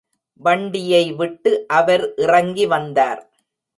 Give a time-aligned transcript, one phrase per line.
[0.41, 3.21] வண்டியை விட்டு அவர் இறங்கி வந்தார்.